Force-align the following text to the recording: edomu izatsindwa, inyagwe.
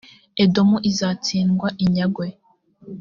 edomu 0.43 0.77
izatsindwa, 0.89 1.67
inyagwe. 1.83 2.25